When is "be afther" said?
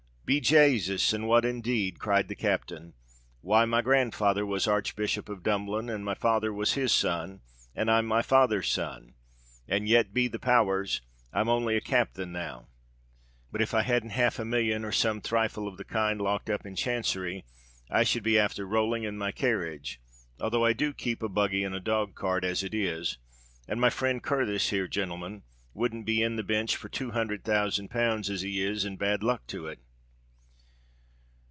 18.23-18.65